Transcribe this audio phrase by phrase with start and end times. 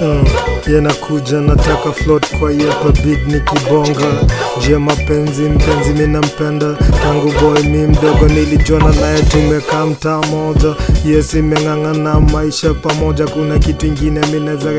[0.00, 0.47] Oh.
[0.74, 4.24] Yanakuja nataka float kwa yepa beat nikibonga
[4.66, 10.74] jia mapenzi mpenzi minampenda tangu boy mi mdogo nilijuana naye tumekaa mtaa moja.
[11.04, 13.26] Yes imeng'ang'ana maisha pamoja.
[13.26, 14.20] Kuna kitu ingine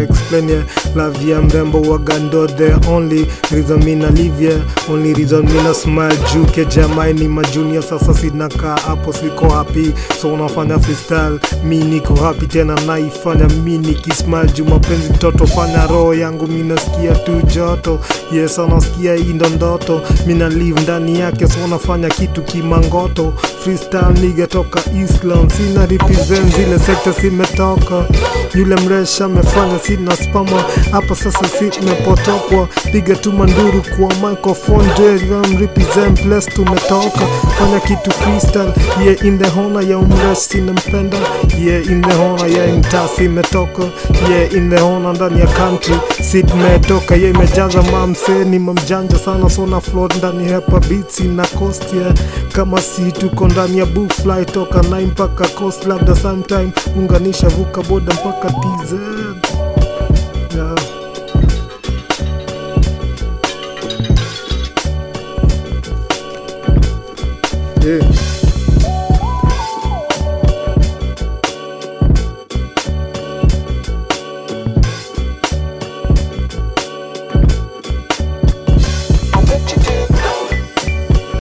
[0.02, 0.64] explain yeah.
[0.96, 4.60] love ya mrembo wagando the only reason live yeah.
[4.90, 9.92] only reason mina smile juu ke jamai ni majunia sasa sinakaa hapo siko happy.
[10.22, 16.14] So unafanya freestyle mi niko happy tena naifanya mi nikismile juu mapenzi mtoto fanya roho
[16.14, 18.00] yangu minasikia tu joto.
[18.32, 20.02] Yes anasikia indo ndo ndoto.
[20.26, 23.34] Mina live ndani yake so nafanya kitu kimangoto.
[23.64, 28.06] Freestyle niga toka Islam sina represent zile sekta simetoka
[28.56, 34.88] yule mresha amefanya sina spama hapa sasa si mepotokwa piga tu manduru kwa microphone
[35.60, 37.22] represent place tumetoka
[37.60, 38.74] fanya kitu freestyle.
[39.06, 41.18] Yeah in the hona ya umresi nampenda.
[41.58, 43.84] Ye yeah in the hona ya mtasi imetoka.
[44.30, 49.20] Yeah in the hona ndani ya country sit metoka ye yeah imejaza mamse ni mamjanja
[49.20, 52.14] sana sona float ndani hepa beats na coast yeah.
[52.52, 56.72] Kama si tuko ndani ya book fly toka 9 mpaka coast labda sometime.
[56.98, 58.94] Unganisha vuka boda mpaka TZ
[67.82, 68.29] Yeah.